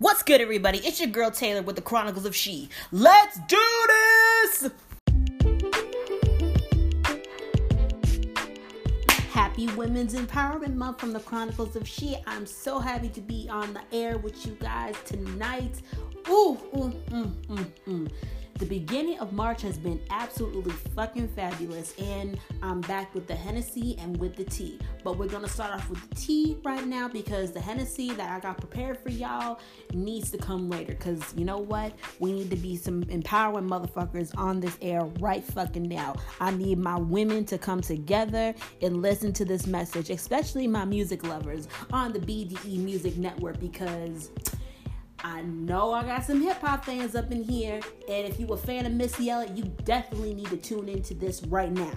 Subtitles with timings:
[0.00, 0.78] What's good, everybody?
[0.78, 2.68] It's your girl Taylor with the Chronicles of She.
[2.92, 3.58] Let's do
[3.88, 4.70] this!
[9.32, 12.16] Happy Women's Empowerment Month from the Chronicles of She.
[12.28, 15.82] I'm so happy to be on the air with you guys tonight.
[16.28, 18.08] Ooh, ooh, mm, mm, mm.
[18.58, 23.96] The beginning of March has been absolutely fucking fabulous, and I'm back with the Hennessy
[24.00, 24.80] and with the tea.
[25.04, 28.40] But we're gonna start off with the tea right now because the Hennessy that I
[28.40, 29.60] got prepared for y'all
[29.92, 30.94] needs to come later.
[30.94, 31.92] Because you know what?
[32.18, 36.16] We need to be some empowering motherfuckers on this air right fucking now.
[36.40, 41.22] I need my women to come together and listen to this message, especially my music
[41.22, 44.30] lovers on the BDE Music Network because
[45.24, 48.56] I know I got some hip hop fans up in here, and if you a
[48.56, 51.92] fan of Missy Elliott, you definitely need to tune into this right now.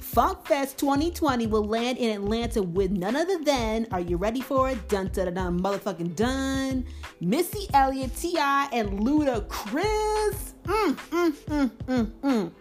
[0.00, 4.70] Funk Fest 2020 will land in Atlanta with none other than, are you ready for
[4.70, 4.88] it?
[4.88, 6.86] Dun dun dun, motherfucking dun.
[7.20, 10.54] Missy Elliott, T.I., and Ludacris.
[10.64, 12.52] Mm, mm, mm, mm, mm.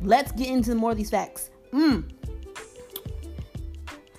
[0.00, 1.50] Let's get into more of these facts.
[1.72, 2.17] Mm.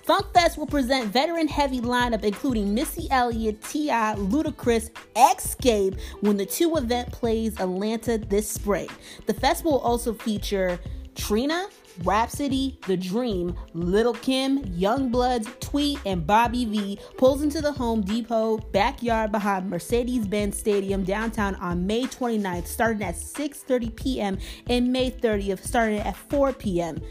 [0.06, 6.76] Funkfest will present veteran heavy lineup including Missy Elliott, T.I., Ludacris, Xscape when the two
[6.76, 8.88] event plays Atlanta this spring.
[9.26, 10.78] The festival will also feature
[11.14, 11.66] Trina,
[12.04, 18.58] Rapsody, The Dream, Little Kim, YoungBloodZ, Tweet, and Bobby V pulls into the Home Depot
[18.58, 24.38] backyard behind Mercedes-Benz Stadium downtown on May 29th, starting at 6:30 p.m.
[24.68, 27.02] and May 30th, starting at 4 p.m.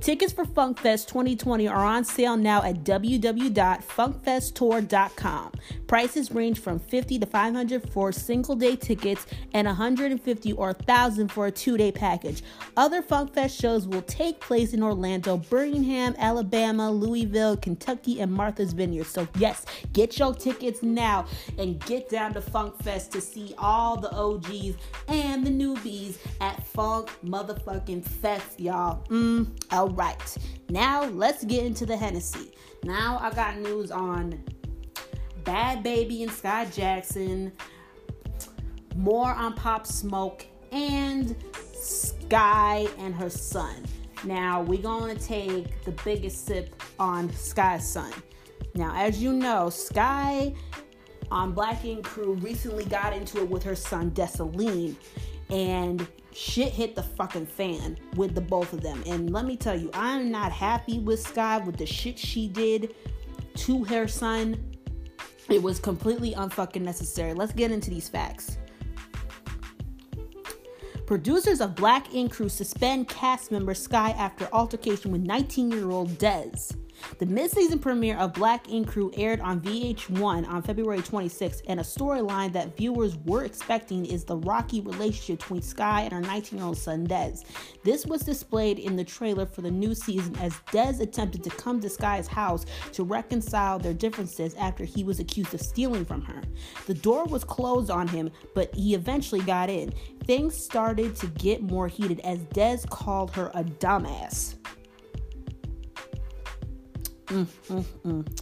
[0.00, 5.52] Tickets for FunkFest 2020 are on sale now at www.funkfesttour.com.
[5.86, 11.46] Prices range from 50 to 500 for single day tickets and 150 or 1000 for
[11.46, 12.42] a two-day package.
[12.76, 19.06] Other FunkFest shows will take place in Orlando, Birmingham, Alabama, Louisville, Kentucky, and Martha's Vineyard.
[19.06, 21.26] So yes, get your tickets now
[21.58, 24.76] and get down to FunkFest to see all the OGs
[25.08, 29.04] and the newbies at Funk motherfucking Fest, y'all.
[29.08, 29.46] Mm,
[29.86, 30.36] all right,
[30.68, 32.50] now let's get into the Hennessy.
[32.82, 34.42] Now I got news on
[35.44, 37.52] Bad Baby and Skai Jackson,
[38.96, 41.36] more on Pop Smoke, and
[41.72, 43.84] Sky and her son.
[44.24, 44.82] Now we're
[45.16, 48.12] to take the biggest sip on Sky's son.
[48.74, 50.52] Now, as you know, Sky
[51.30, 54.96] on Black Ink Crew recently got into it with her son Dessalines,
[55.48, 59.02] and shit hit the fucking fan with the both of them.
[59.06, 62.94] And let me tell you, I'm not happy with Sky with the shit she did
[63.54, 64.72] to her son.
[65.48, 67.32] It was completely unfucking necessary.
[67.32, 68.58] Let's get into these facts.
[71.06, 76.10] Producers of Black Ink Crew suspend cast member Sky after altercation with 19 year old
[76.18, 76.76] Dez.
[77.18, 81.82] The mid-season premiere of Black Ink Crew aired on VH1 on February 26, and a
[81.82, 87.06] storyline that viewers were expecting is the rocky relationship between Sky and her 19-year-old son
[87.06, 87.44] Dez.
[87.84, 91.80] This was displayed in the trailer for the new season as Dez attempted to come
[91.80, 96.42] to Sky's house to reconcile their differences after he was accused of stealing from her.
[96.86, 99.92] The door was closed on him, but he eventually got in.
[100.24, 104.54] Things started to get more heated as Dez called her a dumbass.
[107.36, 108.38] Mm, mm, mm.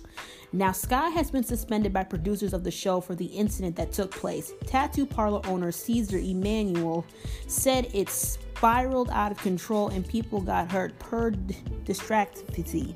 [0.53, 4.13] Now, Sky has been suspended by producers of the show for the incident that took
[4.13, 4.53] place.
[4.67, 7.05] Tattoo parlor owner Caesar Emanuel
[7.49, 11.33] said it spiraled out of control and people got hurt per
[11.85, 12.95] distractity.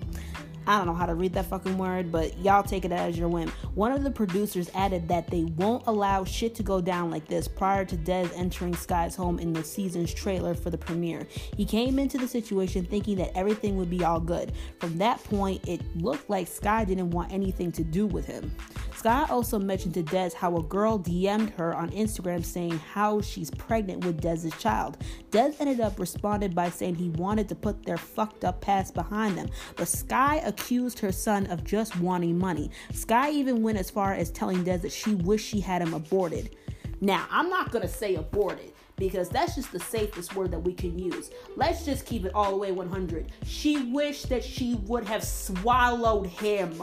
[0.69, 3.29] I don't know how to read that fucking word, but y'all take it as your
[3.29, 3.49] whim.
[3.75, 7.49] One of the producers added that they won't allow shit to go down like this
[7.49, 11.27] prior to Dez entering Sky's home in the season's trailer for the premiere.
[11.57, 14.53] He came into the situation thinking that everything would be all good.
[14.79, 18.55] From that point, it looked like Sky didn't want anything to do with him.
[18.99, 23.49] Sky also mentioned to Dez how a girl DM'd her on Instagram saying how she's
[23.49, 24.99] pregnant with Dez's child.
[25.31, 29.39] Dez ended up responding by saying he wanted to put their fucked up past behind
[29.39, 32.73] them, but Sky accused her son of just wanting money.
[32.93, 36.57] Sky even went as far as telling Dez that she wished she had him aborted.
[37.01, 40.99] Now, I'm not gonna say aborted because that's just the safest word that we can
[40.99, 41.31] use.
[41.55, 43.31] Let's just keep it all the way 100.
[43.45, 46.83] She wished that she would have swallowed him.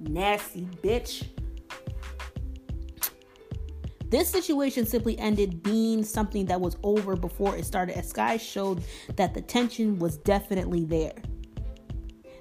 [0.00, 1.26] Nasty bitch.
[4.08, 8.82] This situation simply ended being something that was over before it started, as Sky showed
[9.16, 11.14] that the tension was definitely there.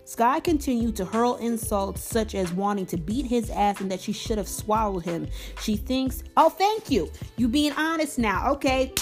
[0.04, 4.14] Sky continued to hurl insults such as wanting to beat his ass and that she
[4.14, 5.28] should have swallowed him.
[5.60, 7.10] She thinks, oh, thank you.
[7.38, 8.52] You being honest now.
[8.52, 8.94] Okay.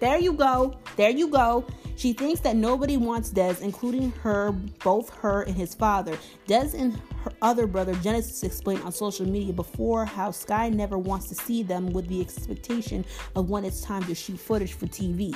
[0.00, 0.78] There you go.
[0.96, 1.66] There you go.
[1.98, 4.52] She thinks that nobody wants Dez, including her,
[4.84, 6.16] both her and his father.
[6.46, 11.28] Dez and her other brother Genesis explained on social media before how Sky never wants
[11.28, 13.04] to see them with the expectation
[13.34, 15.34] of when it's time to shoot footage for TV.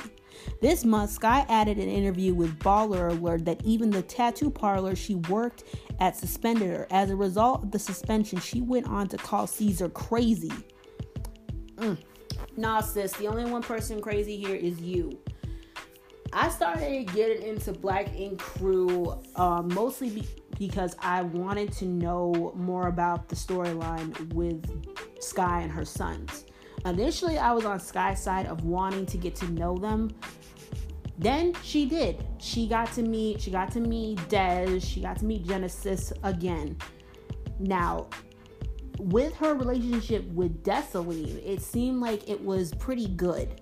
[0.61, 5.15] This month, Sky added an interview with Baller Alert that even the tattoo parlor she
[5.15, 5.65] worked
[5.99, 6.87] at suspended her.
[6.91, 10.53] As a result of the suspension, she went on to call Caesar crazy.
[11.75, 11.97] Mm.
[12.55, 15.19] Nah, sis, the only one person crazy here is you.
[16.33, 20.27] I started getting into Black Ink Crew uh, mostly be-
[20.57, 24.65] because I wanted to know more about the storyline with
[25.21, 26.45] Sky and her sons.
[26.85, 30.09] Initially, I was on Sky's side of wanting to get to know them.
[31.19, 32.25] Then she did.
[32.39, 33.39] She got to meet.
[33.39, 34.83] She got to meet Dez.
[34.83, 36.75] She got to meet Genesis again.
[37.59, 38.09] Now,
[38.99, 43.61] with her relationship with Dessalines, it seemed like it was pretty good.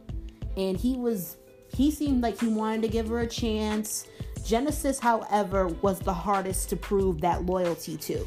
[0.56, 1.38] And he was
[1.75, 4.07] he seemed like he wanted to give her a chance.
[4.45, 8.25] Genesis, however, was the hardest to prove that loyalty to.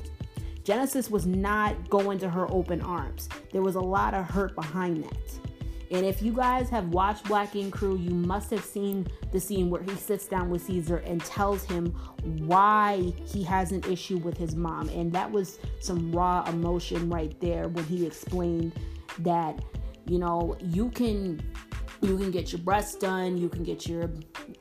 [0.62, 3.28] Genesis was not going to her open arms.
[3.52, 5.38] There was a lot of hurt behind that.
[5.90, 9.68] And if you guys have watched Black Ink Crew, you must have seen the scene
[9.68, 14.36] where he sits down with Caesar and tells him why he has an issue with
[14.38, 14.88] his mom.
[14.88, 18.72] And that was some raw emotion right there when he explained
[19.20, 19.62] that,
[20.06, 21.40] you know, you can
[22.04, 24.10] you can get your breasts done, you can get your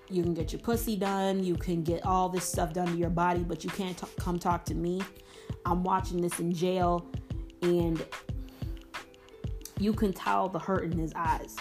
[0.10, 3.10] you can get your pussy done, you can get all this stuff done to your
[3.10, 5.01] body, but you can't t- come talk to me.
[5.66, 7.06] I'm watching this in jail
[7.62, 8.06] and
[9.80, 11.56] you can tell the hurt in his eyes.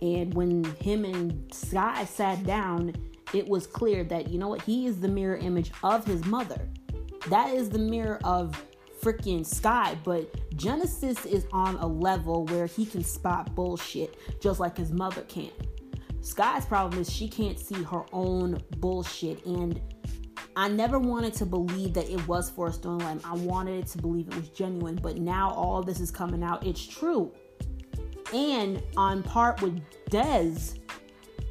[0.00, 2.94] And when him and Sky sat down,
[3.34, 6.68] it was clear that, you know what, he is the mirror image of his mother.
[7.28, 8.62] That is the mirror of
[9.02, 14.76] freaking Sky, but Genesis is on a level where he can spot bullshit just like
[14.76, 15.50] his mother can.
[16.20, 19.80] Sky's problem is she can't see her own bullshit, and
[20.56, 23.20] I never wanted to believe that it was for a storyline.
[23.24, 26.66] I wanted to believe it was genuine, but now all this is coming out.
[26.66, 27.32] It's true
[28.32, 29.80] and on part with
[30.10, 30.78] Dez,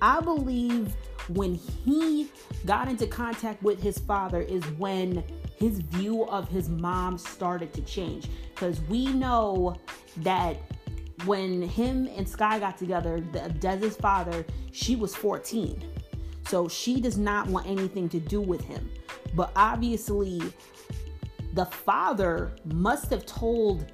[0.01, 0.95] I believe
[1.29, 2.29] when he
[2.65, 5.23] got into contact with his father is when
[5.57, 8.29] his view of his mom started to change.
[8.53, 9.75] Because we know
[10.17, 10.57] that
[11.25, 15.83] when him and Sky got together, the, Dez's father, she was 14.
[16.47, 18.89] So she does not want anything to do with him.
[19.33, 20.41] But obviously,
[21.53, 23.91] the father must have told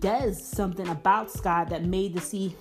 [0.00, 2.54] does something about Sky that made the see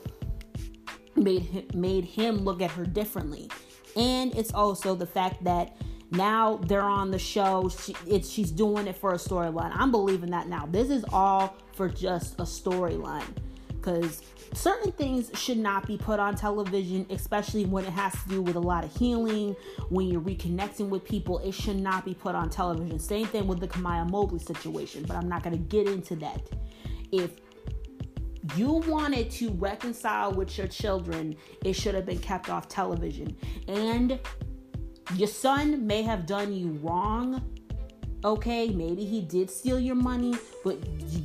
[1.15, 3.50] made him, made him look at her differently.
[3.95, 5.75] And it's also the fact that
[6.11, 7.69] now they're on the show.
[7.69, 9.71] She, it's she's doing it for a storyline.
[9.75, 10.65] I'm believing that now.
[10.65, 13.35] This is all for just a storyline
[13.69, 14.21] because
[14.53, 18.55] certain things should not be put on television, especially when it has to do with
[18.55, 19.55] a lot of healing,
[19.89, 21.39] when you're reconnecting with people.
[21.39, 22.99] It should not be put on television.
[22.99, 26.41] Same thing with the Kamiyah Mobley situation, but I'm not going to get into that
[27.11, 27.31] if
[28.55, 33.35] you wanted to reconcile with your children, it should have been kept off television.
[33.67, 34.19] And
[35.13, 37.43] your son may have done you wrong.
[38.23, 40.77] Okay, maybe he did steal your money, but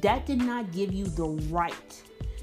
[0.03, 2.03] that did not give you the right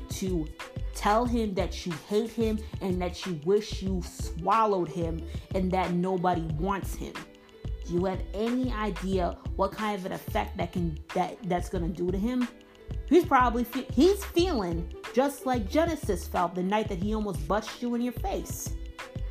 [0.09, 0.47] to
[0.95, 5.23] tell him that you hate him and that you wish you swallowed him
[5.53, 7.13] and that nobody wants him.
[7.85, 11.83] Do you have any idea what kind of an effect that can that that's going
[11.83, 12.47] to do to him?
[13.07, 17.81] He's probably fe- he's feeling just like Genesis felt the night that he almost bust
[17.81, 18.75] you in your face.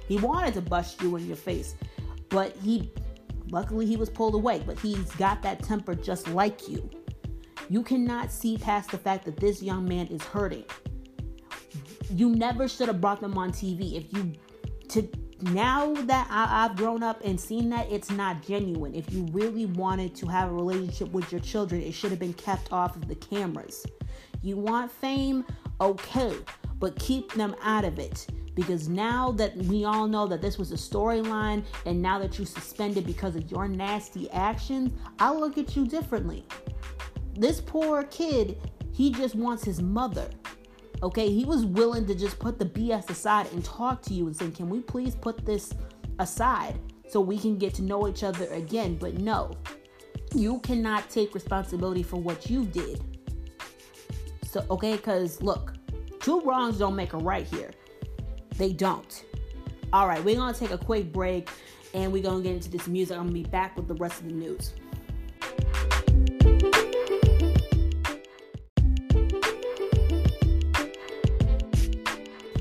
[0.09, 1.75] He wanted to bust you in your face,
[2.29, 2.91] but he
[3.51, 6.89] luckily he was pulled away, but he's got that temper just like you.
[7.69, 10.65] You cannot see past the fact that this young man is hurting.
[12.11, 14.33] You never should have brought them on TV if you
[14.89, 15.09] to
[15.43, 18.95] now that I, have grown up and seen that it's not genuine.
[18.95, 22.35] If you really wanted to have a relationship with your children, it should have been
[22.35, 23.85] kept off of the cameras.
[24.43, 25.45] You want fame?
[25.81, 26.35] Okay,
[26.79, 28.27] but keep them out of it.
[28.57, 32.47] Because now that we all know that this was a storyline, and now that you
[32.47, 36.45] suspended because of your nasty actions, I look at you differently.
[37.35, 38.59] This poor kid,
[38.93, 40.31] he just wants his mother.
[41.03, 44.35] Okay, he was willing to just put the BS aside and talk to you and
[44.35, 45.75] say, Can we please put this
[46.19, 48.97] aside so we can get to know each other again?
[48.97, 49.53] But no,
[50.35, 53.03] you cannot take responsibility for what you did.
[54.45, 55.75] So, okay, because look,
[56.21, 57.71] two wrongs don't make a right here.
[58.57, 59.25] They don't.
[59.93, 61.49] All right, we're gonna take a quick break
[61.95, 63.17] and we're gonna get into this music.
[63.17, 64.73] I'm gonna be back with the rest of the news.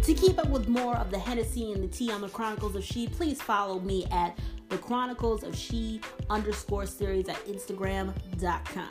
[0.04, 2.84] To keep up with more of the Hennessy and the tea on the Chronicles of
[2.84, 4.38] She, please follow me at
[4.70, 6.00] the Chronicles of She
[6.30, 8.90] underscore series at Instagram.com.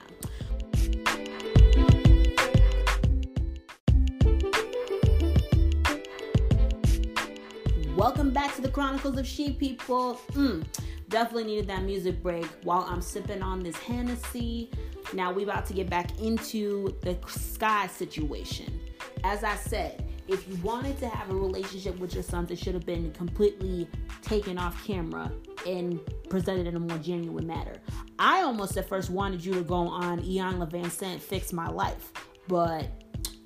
[8.64, 10.18] the Chronicles of She, people.
[10.32, 10.64] Mm,
[11.10, 14.70] definitely needed that music break while I'm sipping on this Hennessy.
[15.12, 18.80] Now we about to get back into the sky situation.
[19.22, 22.72] As I said, if you wanted to have a relationship with your sons, it should
[22.72, 23.86] have been completely
[24.22, 25.30] taken off camera
[25.66, 27.76] and presented in a more genuine manner.
[28.18, 32.12] I almost at first wanted you to go on Iyanla Vanzant Fix My Life,
[32.48, 32.88] but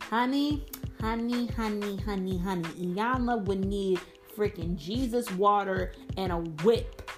[0.00, 0.64] honey,
[1.00, 3.98] honey, honey, honey, honey, Iyanla would need
[4.38, 7.10] freaking Jesus water and a whip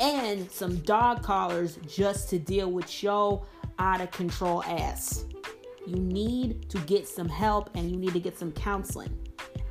[0.00, 3.46] and some dog collars just to deal with your
[3.78, 5.24] out of control ass.
[5.86, 9.16] You need to get some help and you need to get some counseling.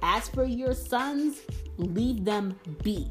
[0.01, 1.41] As for your sons,
[1.77, 3.09] leave them be.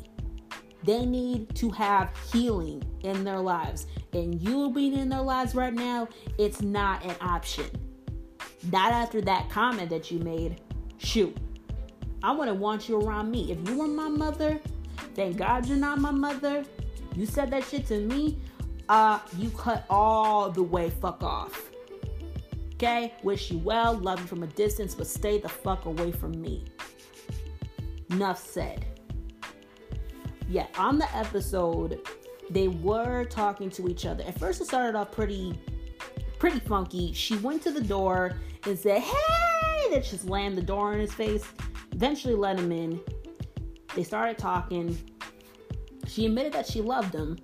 [0.84, 3.86] They need to have healing in their lives.
[4.12, 7.66] And you being in their lives right now, it's not an option.
[8.70, 10.60] Not after that comment that you made.
[10.98, 11.36] Shoot.
[12.24, 13.52] I wouldn't want you around me.
[13.52, 14.58] If you were my mother,
[15.14, 16.64] thank God you're not my mother.
[17.14, 18.38] You said that shit to me,
[18.88, 21.70] uh, you cut all the way fuck off.
[22.76, 23.12] Okay?
[23.22, 26.64] Wish you well, love you from a distance, but stay the fuck away from me.
[28.10, 28.86] Enough said.
[30.48, 32.08] Yeah, on the episode,
[32.48, 34.24] they were talking to each other.
[34.24, 35.60] At first, it started off pretty,
[36.38, 37.12] pretty funky.
[37.12, 41.12] She went to the door and said, "Hey!" Then she slammed the door in his
[41.12, 41.44] face.
[41.94, 43.00] Eventually, let him in.
[43.94, 44.98] They started talking.
[46.06, 47.38] She admitted that she loved him,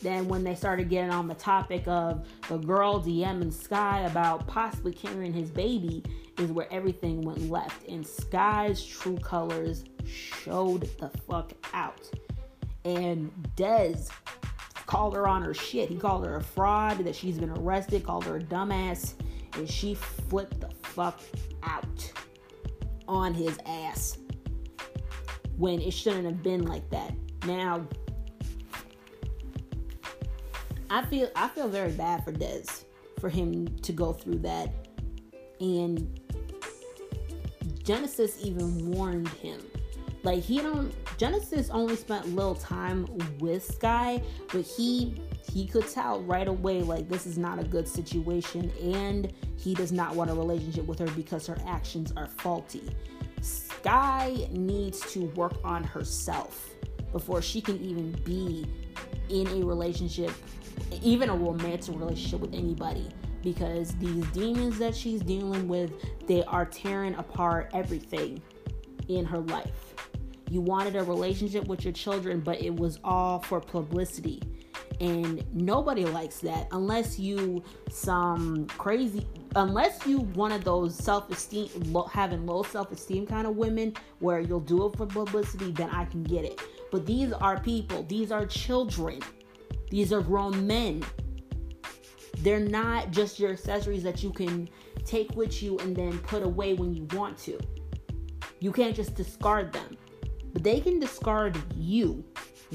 [0.00, 4.92] then when they started getting on the topic of the girl DMing Sky about possibly
[4.92, 6.02] carrying his baby,
[6.38, 7.86] is where everything went left.
[7.88, 12.10] And Sky's true colors showed the fuck out.
[12.84, 14.10] And Dez
[14.86, 15.88] called her on her shit.
[15.88, 19.14] He called her a fraud, that she's been arrested, called her a dumbass,
[19.54, 21.20] and she flipped the fuck
[21.62, 22.12] out
[23.10, 24.18] on his ass
[25.56, 27.12] when it shouldn't have been like that.
[27.44, 27.86] Now,
[30.88, 32.84] I feel I feel very bad for Dez
[33.20, 34.72] for him to go through that.
[35.60, 36.20] And
[37.82, 39.60] Genesis even warned him.
[40.22, 43.06] Like he don't Genesis only spent little time
[43.40, 45.20] with Sky, but he
[45.52, 49.92] he could tell right away like this is not a good situation and he does
[49.92, 52.88] not want a relationship with her because her actions are faulty.
[53.42, 56.70] Sky needs to work on herself
[57.12, 58.64] before she can even be
[59.28, 60.30] in a relationship
[61.02, 63.06] even a romantic relationship with anybody
[63.42, 65.92] because these demons that she's dealing with
[66.26, 68.40] they are tearing apart everything
[69.08, 69.89] in her life
[70.50, 74.42] you wanted a relationship with your children but it was all for publicity
[75.00, 79.26] and nobody likes that unless you some crazy
[79.56, 81.68] unless you one of those self-esteem
[82.10, 86.22] having low self-esteem kind of women where you'll do it for publicity then i can
[86.22, 89.20] get it but these are people these are children
[89.90, 91.02] these are grown men.
[92.38, 94.68] They're not just your accessories that you can
[95.04, 97.58] take with you and then put away when you want to.
[98.60, 99.89] You can't just discard them.
[100.52, 102.24] But they can discard you,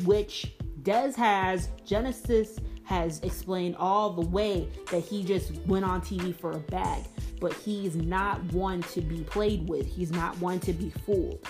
[0.04, 6.34] which Dez has, Genesis has explained all the way that he just went on TV
[6.34, 7.04] for a bag.
[7.42, 11.46] But he's not one to be played with, he's not one to be fooled.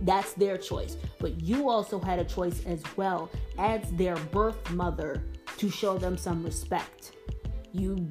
[0.00, 0.96] That's their choice.
[1.20, 5.22] But you also had a choice as well as their birth mother
[5.58, 7.12] to show them some respect.
[7.72, 8.08] You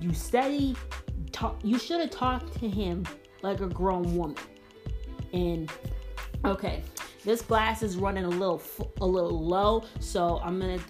[0.00, 0.76] you steady
[1.32, 3.04] talk you should have talked to him
[3.42, 4.36] like a grown woman.
[5.32, 5.70] And
[6.44, 6.82] okay,
[7.24, 8.62] this glass is running a little
[9.00, 10.84] a little low, so I'm to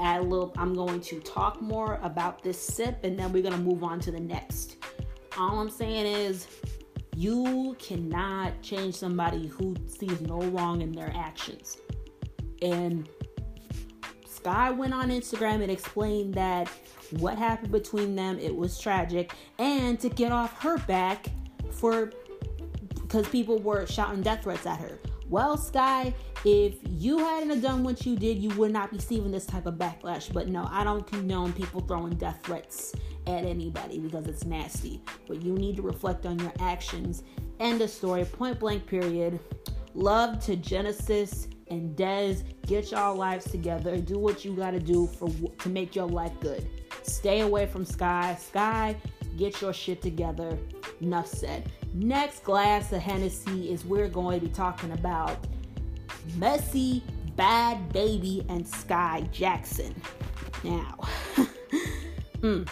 [0.00, 3.60] add a little I'm going to talk more about this sip and then we're to
[3.60, 4.76] move on to the next.
[5.38, 6.46] All I'm saying is
[7.16, 11.78] you cannot change somebody who sees no wrong in their actions.
[12.62, 13.08] And
[14.26, 16.68] Sky went on Instagram and explained that
[17.18, 21.26] what happened between them, it was tragic, and to get off her back
[21.70, 22.10] for
[23.14, 24.98] because people were shouting death threats at her.
[25.28, 26.12] Well, Sky,
[26.44, 29.74] if you hadn't done what you did, you would not be receiving this type of
[29.74, 30.32] backlash.
[30.32, 32.92] But no, I don't condone people throwing death threats
[33.28, 35.00] at anybody because it's nasty.
[35.28, 37.22] But you need to reflect on your actions.
[37.60, 38.24] End of story.
[38.24, 38.84] Point blank.
[38.84, 39.38] Period.
[39.94, 42.42] Love to Genesis and Dez.
[42.66, 43.96] Get y'all lives together.
[43.96, 46.68] Do what you gotta do for to make your life good.
[47.04, 48.36] Stay away from Sky.
[48.40, 48.96] Sky,
[49.36, 50.58] get your shit together.
[51.00, 51.70] Enough said.
[51.92, 55.46] Next glass of Hennessy is we're going to be talking about
[56.36, 57.02] Messy,
[57.36, 59.94] Bhad Bhabie, and Skai Jackson.
[60.62, 60.98] Now,
[62.40, 62.68] mm,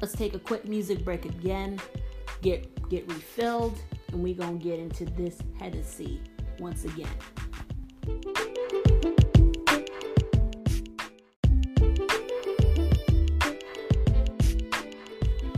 [0.00, 1.78] let's take a quick music break again,
[2.40, 3.78] get get refilled,
[4.12, 6.20] and we're gonna get into this Hennessy
[6.58, 7.08] once again.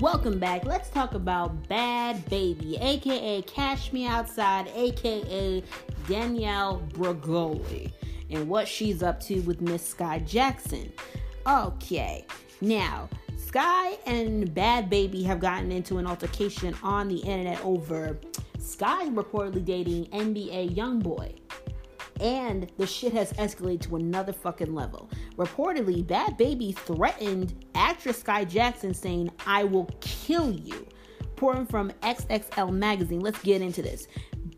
[0.04, 0.66] Welcome back.
[0.66, 5.64] Let's talk about Bhad Bhabie, aka Cash Me Outside, aka
[6.06, 7.90] Danielle Bregoli,
[8.28, 10.92] and what she's up to with Miss Skai Jackson.
[11.46, 12.26] Okay,
[12.60, 13.08] now
[13.38, 18.18] Skai and Bhad Bhabie have gotten into an altercation on the internet over
[18.58, 21.43] Skai reportedly dating NBA YoungBoy
[22.20, 25.10] and the shit has escalated to another fucking level.
[25.36, 30.86] Reportedly, Bhad Bhabie threatened actress Skai Jackson, saying, I will kill you.
[31.36, 33.20] Pouring from XXL magazine.
[33.20, 34.06] Let's get into this.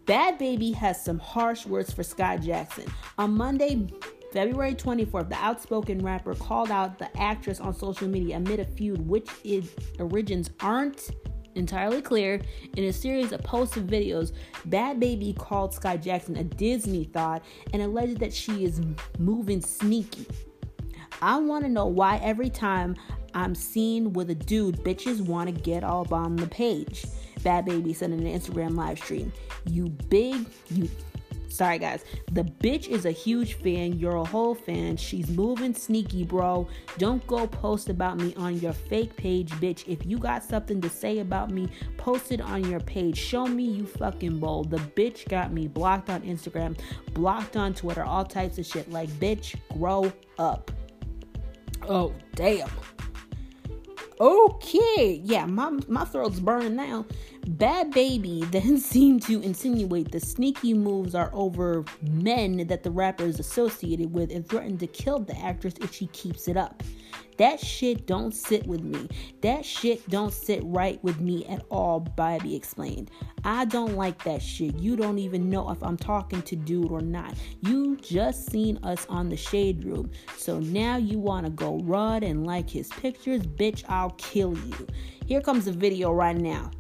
[0.05, 2.85] Bhad Bhabie has some harsh words for Skai Jackson.
[3.19, 3.89] On Monday,
[4.33, 9.01] February 24th, the outspoken rapper called out the actress on social media amid a feud
[9.09, 11.11] which its origins aren't
[11.57, 12.41] entirely clear.
[12.77, 14.33] In a series of posted videos,
[14.69, 18.81] Bhad Bhabie called Skai Jackson a Disney thought and alleged that she is
[19.19, 20.27] moving sneaky.
[21.23, 22.95] I want to know why every time
[23.35, 27.05] I'm seen with a dude, bitches want to get all on the page.
[27.41, 29.33] Bhad Bhabie said in an Instagram live stream,
[29.67, 30.89] You big, you
[31.49, 32.05] Sorry, guys.
[32.33, 33.99] The bitch is a huge fan.
[33.99, 34.97] You're a whole fan.
[34.97, 36.69] She's moving sneaky, bro.
[36.99, 39.87] Don't go post about me on your fake page, bitch.
[39.87, 43.17] If you got something to say about me, post it on your page.
[43.17, 44.71] Show me you fucking bold.
[44.71, 46.79] The bitch got me blocked on Instagram,
[47.13, 48.91] blocked on Twitter, all types of shit.
[48.91, 50.71] Like, bitch, grow up.
[51.89, 52.69] Oh, damn.
[54.19, 57.05] Okay, yeah, my my throat's burning now.
[57.47, 63.25] Bhad Bhabie then seemed to insinuate the sneaky moves are over men that the rapper
[63.25, 66.83] is associated with and threatened to kill the actress if she keeps it up.
[67.39, 69.09] That shit don't sit with me.
[69.43, 73.11] That shit don't sit right with me at all, Bobby explained.
[73.45, 74.77] I don't like that shit.
[74.77, 77.35] You don't even know if I'm talking to dude or not.
[77.61, 80.11] You just seen us on the shade room.
[80.37, 83.43] So now you wanna go run and like his pictures?
[83.43, 84.87] Bitch, I'll kill you.
[85.27, 86.71] Here comes the video right now.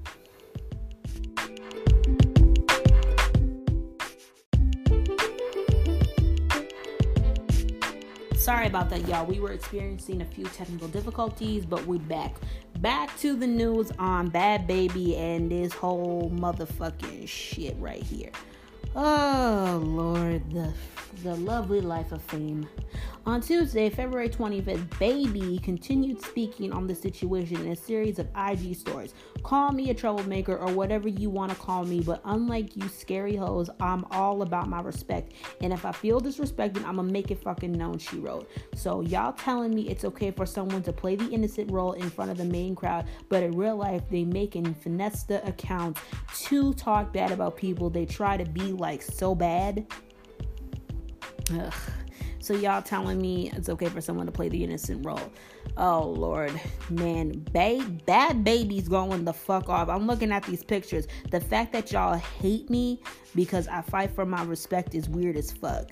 [8.46, 9.26] Sorry about that, y'all.
[9.26, 12.36] We were experiencing a few technical difficulties, but we're back.
[12.78, 18.30] Back to the news on Bhad Bhabie and this whole motherfucking shit right here.
[18.98, 20.72] Oh Lord, the
[21.22, 22.68] the lovely life of fame.
[23.26, 28.76] On Tuesday, February 25th, Baby continued speaking on the situation in a series of IG
[28.76, 29.14] stories.
[29.42, 33.34] Call me a troublemaker or whatever you want to call me, but unlike you scary
[33.34, 35.32] hoes, I'm all about my respect.
[35.60, 38.48] And if I feel disrespected, I'm gonna make it fucking known, she wrote.
[38.76, 42.30] So y'all telling me it's okay for someone to play the innocent role in front
[42.30, 45.42] of the main crowd, but in real life they and finesse the
[46.44, 49.86] to talk bad about people they try to be like so bad.
[51.52, 51.74] Ugh.
[52.46, 55.32] So y'all telling me it's okay for someone to play the innocent role.
[55.76, 56.52] Oh Lord,
[56.90, 59.88] man, ba- Bhad Bhabie's going the fuck off.
[59.88, 61.08] I'm looking at these pictures.
[61.32, 63.02] The fact that y'all hate me
[63.34, 65.90] because I fight for my respect is weird as fuck.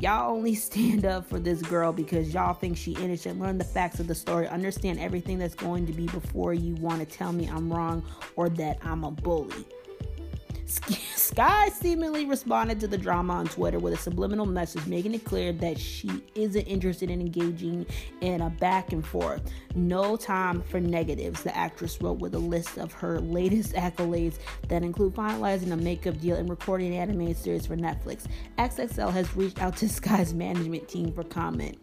[0.00, 3.40] Y'all only stand up for this girl because y'all think she innocent.
[3.40, 4.48] Learn the facts of the story.
[4.48, 8.02] Understand everything that's going to be before you want to tell me I'm wrong
[8.34, 9.64] or that I'm a bully.
[10.68, 15.50] Skai seemingly responded to the drama on Twitter with a subliminal message making it clear
[15.50, 17.86] that she isn't interested in engaging
[18.20, 19.40] in a back and forth.
[19.74, 24.82] No time for negatives, the actress wrote with a list of her latest accolades that
[24.82, 28.26] include finalizing a makeup deal and recording an animated series for Netflix.
[28.58, 31.78] XXL has reached out to Skai's management team for comment.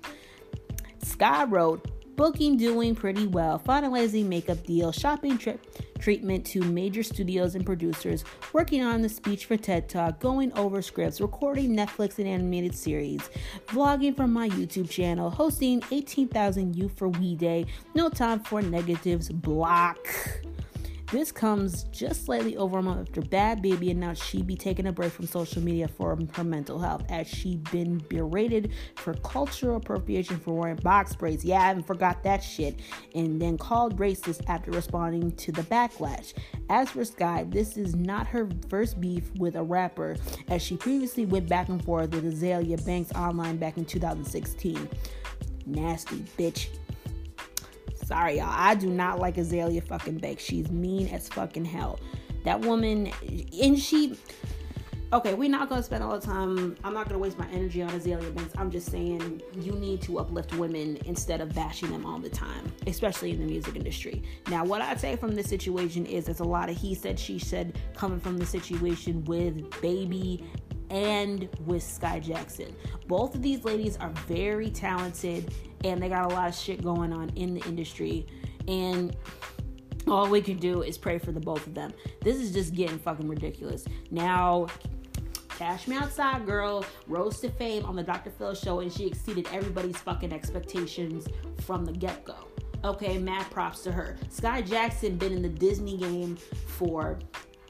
[1.03, 5.59] Skai wrote, Booking doing pretty well, finalizing makeup deal, shopping trip
[5.99, 8.23] treatment to major studios and producers,
[8.53, 13.21] working on the speech for TED Talk, going over scripts, recording Netflix and animated series,
[13.67, 19.29] vlogging from my YouTube channel, hosting 18,000 Youth for We Day, no time for negatives,
[19.29, 19.97] block.
[21.15, 24.91] This comes just slightly over a month after Bhad Bhabie announced she'd be taking a
[24.91, 30.37] break from social media for her mental health as she'd been berated for cultural appropriation
[30.37, 31.45] for wearing box braids.
[31.45, 32.81] Yeah, I haven't forgot that shit.
[33.15, 36.33] And then called racist after responding to the backlash.
[36.69, 40.17] As for Skai, this is not her first beef with a rapper,
[40.49, 44.89] as she previously went back and forth with Azealia Banks online back in 2016.
[45.65, 46.67] Nasty bitch.
[48.05, 48.47] Sorry, y'all.
[48.49, 50.43] I do not like Azealia fucking Banks.
[50.43, 51.99] She's mean as fucking hell.
[52.43, 53.11] That woman,
[53.61, 54.15] and she
[55.11, 56.75] okay, we're not gonna spend all the time.
[56.83, 58.53] I'm not gonna waste my energy on Azealia Banks.
[58.59, 62.71] I'm just saying you need to uplift women instead of bashing them all the time,
[62.85, 64.21] especially in the music industry.
[64.49, 67.39] Now, what I'd say from this situation is there's a lot of he said, she
[67.39, 70.43] said coming from the situation with Baby
[70.89, 72.75] and with Skai Jackson.
[73.07, 77.13] Both of these ladies are very talented and they got a lot of shit going
[77.13, 78.25] on in the industry.
[78.67, 79.15] And
[80.07, 81.93] all we can do is pray for the both of them.
[82.21, 83.85] This is just getting fucking ridiculous.
[84.11, 84.67] Now,
[85.57, 88.29] Cash Me Outside Girl rose to fame on the Dr.
[88.29, 91.27] Phil show and she exceeded everybody's fucking expectations
[91.61, 92.35] from the get go.
[92.83, 94.17] Okay, mad props to her.
[94.29, 96.35] Skai Jackson been in the Disney game
[96.67, 97.17] for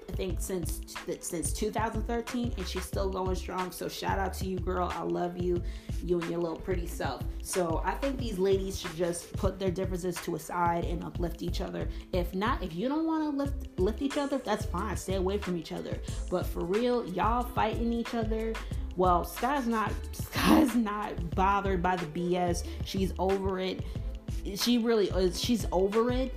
[0.08, 0.82] I think since
[1.20, 3.72] since 2013, and she's still going strong.
[3.72, 4.92] So shout out to you, girl.
[4.94, 5.62] I love you,
[6.04, 7.24] you and your little pretty self.
[7.42, 11.42] So I think these ladies should just put their differences to a side and uplift
[11.42, 11.88] each other.
[12.14, 14.96] If not, if you don't want to lift lift each other, that's fine.
[14.98, 16.00] Stay away from each other.
[16.30, 18.54] But for real, y'all fighting each other
[18.98, 23.82] well sky's not sky's not bothered by the bs she's over it
[24.56, 26.34] she really is she's over it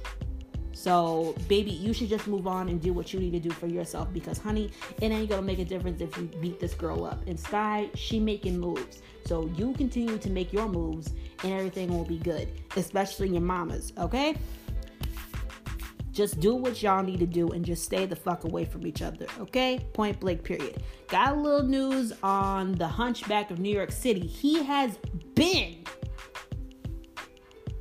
[0.79, 3.67] so, baby, you should just move on and do what you need to do for
[3.67, 4.71] yourself because, honey,
[5.03, 7.21] it ain't gonna make a difference if you beat this girl up.
[7.27, 9.03] And Skai, she making moves.
[9.25, 13.93] So you continue to make your moves and everything will be good, especially your mamas,
[13.99, 14.37] okay?
[16.13, 19.03] Just do what y'all need to do and just stay the fuck away from each
[19.03, 19.85] other, okay?
[19.95, 20.81] Point blank, period.
[21.09, 24.25] Got a little news on the hunchback of New York City.
[24.29, 24.97] He has
[25.35, 25.83] been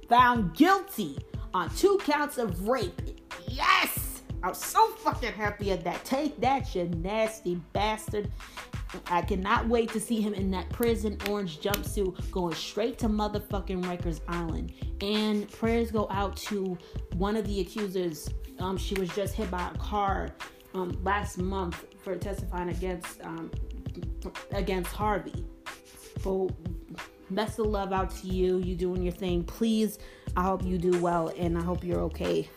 [0.10, 1.20] found guilty
[1.54, 3.02] on two counts of rape.
[3.48, 4.22] Yes!
[4.44, 6.06] I'm so fucking happy at that.
[6.06, 8.32] Take that, you nasty bastard.
[9.08, 13.84] I cannot wait to see him in that prison orange jumpsuit going straight to motherfucking
[13.84, 14.74] Rikers Island.
[15.02, 16.78] And prayers go out to
[17.16, 18.30] one of the accusers.
[18.60, 20.30] Um, she was just hit by a car
[20.74, 23.52] um, last month for testifying against um,
[24.52, 25.46] against Harvey.
[26.22, 26.50] So
[27.32, 28.60] best of love out to you.
[28.60, 29.44] You doing your thing.
[29.44, 30.00] Please
[30.38, 32.48] I hope you do well and I hope you're okay.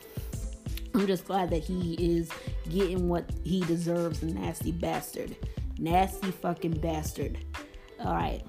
[0.95, 2.31] I'm just glad that he is
[2.69, 5.35] getting what he deserves, nasty bastard.
[5.79, 7.39] Nasty fucking bastard.
[8.05, 8.43] All right.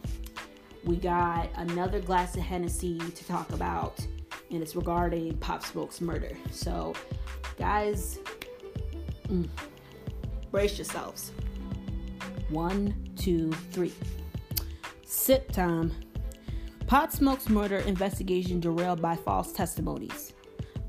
[0.84, 4.06] We got another glass of Hennessy to talk about,
[4.50, 6.36] and it's regarding Pop Smoke's murder.
[6.52, 6.94] So,
[7.58, 8.20] guys,
[9.30, 9.48] mm,
[10.52, 11.32] brace yourselves.
[12.50, 13.94] One, two, three.
[15.06, 15.94] Sip time.
[16.92, 20.34] Pop Smoke's murder investigation derailed by false testimonies.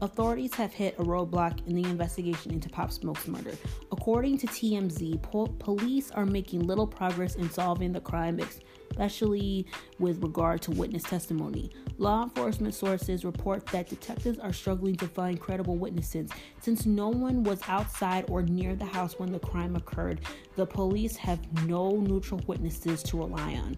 [0.01, 3.53] Authorities have hit a roadblock in the investigation into Pop Smoke's murder.
[3.93, 9.65] According to TMZ, po- police are making little progress in solving the crime, especially
[10.01, 11.71] with regard to witness testimony.
[11.99, 16.31] Law enforcement sources report that detectives are struggling to find credible witnesses.
[16.61, 20.23] Since no one was outside or near the house when the crime occurred,
[20.57, 21.39] the police have
[21.69, 23.77] no neutral witnesses to rely on.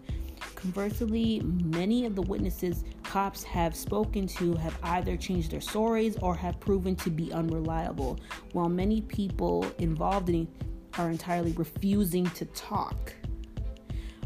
[0.65, 6.35] Conversely, many of the witnesses cops have spoken to have either changed their stories or
[6.35, 8.19] have proven to be unreliable,
[8.53, 10.49] while many people involved in
[10.97, 13.13] are entirely refusing to talk.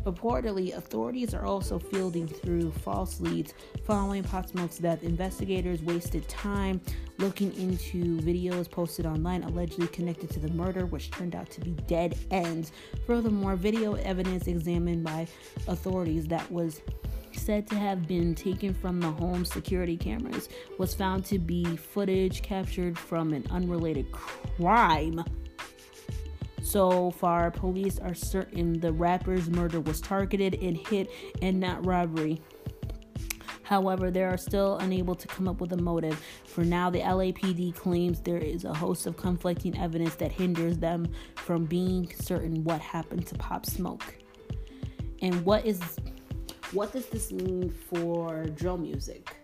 [0.08, 3.52] Reportedly, authorities are also fielding through false leads
[3.84, 5.02] following Pop Smoke's death.
[5.02, 6.80] Investigators wasted time
[7.18, 11.72] looking into videos posted online allegedly connected to the murder, which turned out to be
[11.86, 12.72] dead ends.
[13.06, 15.28] Furthermore, video evidence examined by
[15.66, 16.80] authorities that was
[17.32, 22.40] said to have been taken from the home security cameras was found to be footage
[22.40, 25.22] captured from an unrelated crime
[26.70, 32.40] so far, police are certain the rapper's murder was targeted and hit and not robbery.
[33.62, 36.22] However, they are still unable to come up with a motive.
[36.46, 41.06] For now, the LAPD claims there is a host of conflicting evidence that hinders them
[41.36, 44.16] from being certain what happened to Pop Smoke.
[45.20, 45.80] And what is
[46.72, 49.36] what does this mean for drill music?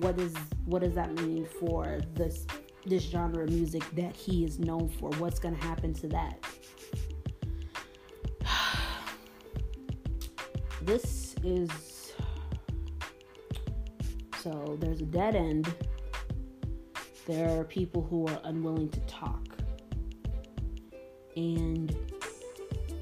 [0.00, 2.46] What is what does that mean for this
[2.86, 5.10] this genre of music that he is known for.
[5.18, 6.38] What's going to happen to that?
[10.82, 11.70] this is
[14.46, 15.74] so there's a dead end.
[17.26, 19.44] There are people who are unwilling to talk.
[21.34, 21.94] And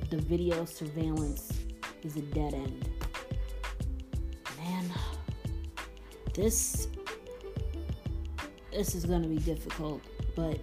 [0.09, 1.53] the video surveillance
[2.03, 2.89] is a dead end.
[4.57, 4.91] Man,
[6.33, 6.89] this
[8.75, 10.03] this is going to be difficult,
[10.35, 10.59] but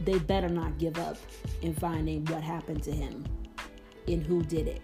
[0.00, 1.18] they better not give up
[1.62, 3.24] in finding what happened to him
[4.08, 4.80] and who did it.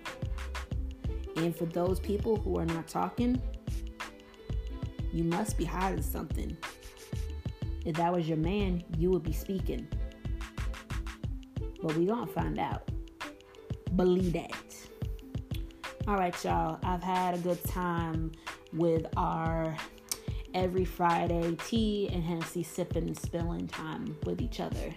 [1.36, 3.40] And for those people who are not talking,
[5.12, 6.56] you must be hiding something.
[7.84, 9.88] If that was your man, you would be speaking.
[11.82, 12.88] But we gonna find out.
[13.96, 14.76] Believe that.
[16.06, 16.78] All right, y'all.
[16.82, 18.32] I've had a good time
[18.72, 19.76] with our
[20.54, 24.94] every Friday tea and Hennessy sipping and spilling time with each other.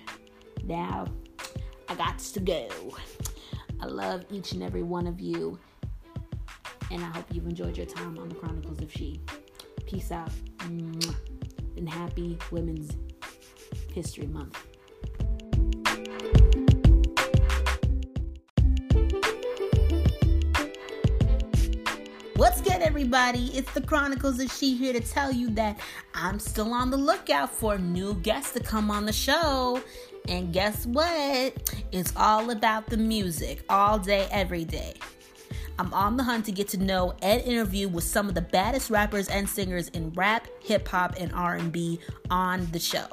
[0.64, 1.06] Now,
[1.90, 2.68] I got to go.
[3.82, 5.60] I love each and every one of you,
[6.92, 9.22] and I hope you've enjoyed your time on the Chronicles of She.
[9.86, 12.96] Peace out, and happy Women's
[13.94, 14.75] History Month.
[22.36, 23.46] What's good, everybody?
[23.54, 25.80] It's the Chronicles of She here to tell you that
[26.14, 29.82] I'm still on the lookout for new guests to come on the show.
[30.28, 31.72] And guess what?
[31.94, 34.96] It's all about the music all day, every day.
[35.80, 38.90] I'm on the hunt to get to know and interview with some of the baddest
[38.90, 43.08] rappers and singers in rap, hip hop, and R&B on the show.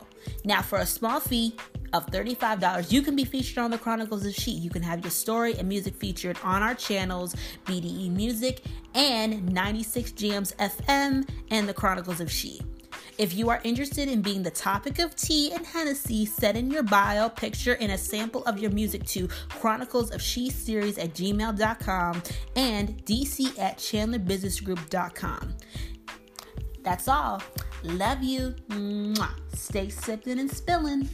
[0.44, 1.56] Now, for a small fee,
[1.92, 4.50] of $35, you can be featured on the Chronicles of She.
[4.50, 8.62] You can have your story and music featured on our channels, BDE Music
[8.94, 12.60] and 96 Jams FM and the Chronicles of She.
[13.18, 16.82] If you are interested in being the topic of tea and Hennessy, send in your
[16.82, 22.22] bio, picture, and a sample of your music to Chronicles of She Series at gmail.com
[22.56, 25.54] and dc at chandlerbusinessgroup.com.
[26.82, 27.42] That's all.
[27.84, 28.54] Love you.
[28.68, 29.30] Mwah.
[29.54, 31.08] Stay sipping and spilling.